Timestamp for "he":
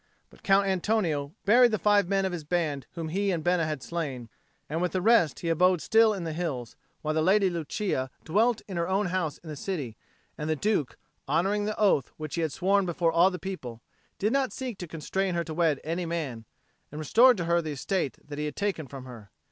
3.09-3.29, 5.41-5.49, 12.33-12.41, 18.39-18.45